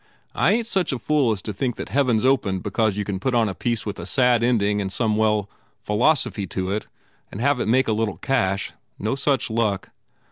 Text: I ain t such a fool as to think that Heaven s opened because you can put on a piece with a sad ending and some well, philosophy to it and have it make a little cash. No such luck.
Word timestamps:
I 0.33 0.53
ain 0.53 0.63
t 0.63 0.63
such 0.67 0.91
a 0.91 0.97
fool 0.97 1.31
as 1.31 1.43
to 1.43 1.53
think 1.53 1.75
that 1.75 1.89
Heaven 1.89 2.17
s 2.17 2.23
opened 2.25 2.63
because 2.63 2.97
you 2.97 3.05
can 3.05 3.19
put 3.19 3.35
on 3.35 3.47
a 3.47 3.53
piece 3.53 3.85
with 3.85 3.99
a 3.99 4.07
sad 4.07 4.41
ending 4.43 4.81
and 4.81 4.91
some 4.91 5.15
well, 5.15 5.47
philosophy 5.79 6.47
to 6.47 6.71
it 6.71 6.87
and 7.31 7.39
have 7.39 7.59
it 7.59 7.67
make 7.67 7.87
a 7.87 7.93
little 7.93 8.17
cash. 8.17 8.71
No 8.97 9.13
such 9.13 9.51
luck. 9.51 9.91